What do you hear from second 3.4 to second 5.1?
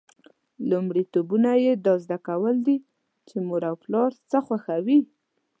مور او پلار څه خوښوي.